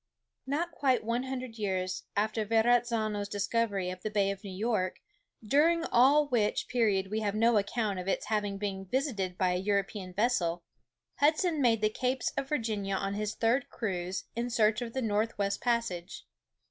Not 0.47 0.71
quite 0.71 1.03
one 1.03 1.25
hundred 1.25 1.59
years 1.59 2.05
after 2.17 2.43
Verrazzano's 2.43 3.29
discovery 3.29 3.91
of 3.91 4.01
the 4.01 4.09
Bay 4.09 4.31
of 4.31 4.43
New 4.43 4.49
York, 4.49 4.99
during 5.45 5.83
all 5.91 6.27
which 6.27 6.67
period 6.67 7.11
we 7.11 7.19
have 7.19 7.35
no 7.35 7.55
account 7.55 7.99
of 7.99 8.07
its 8.07 8.25
having 8.25 8.57
been 8.57 8.83
visited 8.85 9.37
by 9.37 9.51
an 9.51 9.61
European 9.63 10.11
vessel, 10.11 10.63
Hudson 11.17 11.61
made 11.61 11.81
the 11.81 11.89
Capes 11.91 12.33
of 12.35 12.49
Virginia 12.49 12.95
on 12.95 13.13
his 13.13 13.35
third 13.35 13.69
cruise 13.69 14.23
in 14.35 14.49
search 14.49 14.81
of 14.81 14.93
the 14.93 15.03
north 15.03 15.37
west 15.37 15.61
passage. 15.61 16.25